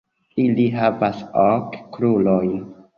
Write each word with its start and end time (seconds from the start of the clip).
Ili 0.43 0.65
havas 0.79 1.21
ok 1.47 1.81
krurojn. 1.95 2.61